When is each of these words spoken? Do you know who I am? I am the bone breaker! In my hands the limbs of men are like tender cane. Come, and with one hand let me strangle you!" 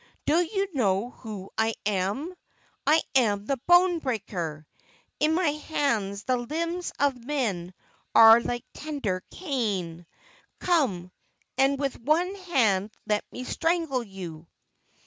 Do 0.25 0.39
you 0.41 0.67
know 0.73 1.11
who 1.11 1.51
I 1.59 1.75
am? 1.85 2.33
I 2.87 3.03
am 3.13 3.45
the 3.45 3.57
bone 3.67 3.99
breaker! 3.99 4.65
In 5.19 5.35
my 5.35 5.49
hands 5.49 6.23
the 6.23 6.37
limbs 6.37 6.91
of 6.97 7.23
men 7.23 7.71
are 8.15 8.39
like 8.41 8.65
tender 8.73 9.21
cane. 9.29 10.07
Come, 10.57 11.11
and 11.55 11.77
with 11.77 11.99
one 12.01 12.33
hand 12.33 12.89
let 13.05 13.23
me 13.31 13.43
strangle 13.43 14.01
you!" 14.01 14.47